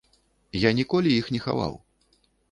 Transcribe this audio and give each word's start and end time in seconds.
Я 0.61 0.69
ніколі 0.79 1.11
іх 1.17 1.29
не 1.35 1.41
хаваў. 1.43 1.77